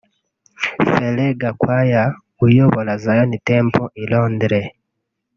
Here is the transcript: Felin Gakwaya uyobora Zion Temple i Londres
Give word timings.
Felin 0.89 1.31
Gakwaya 1.41 2.03
uyobora 2.45 2.91
Zion 3.03 3.31
Temple 3.47 3.87
i 4.01 4.03
Londres 4.11 4.67